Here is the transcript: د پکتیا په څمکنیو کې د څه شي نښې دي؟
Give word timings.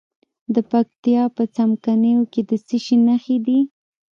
د 0.53 0.55
پکتیا 0.71 1.23
په 1.35 1.43
څمکنیو 1.55 2.21
کې 2.31 2.41
د 2.49 2.51
څه 2.67 2.77
شي 2.83 2.95
نښې 3.05 3.37
دي؟ 3.45 3.59